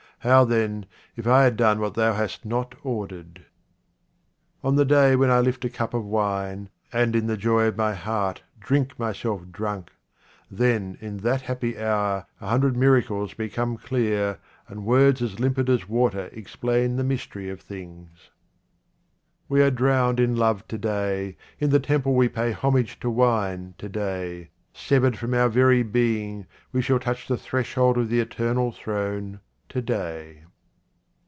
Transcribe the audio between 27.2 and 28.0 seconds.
the threshold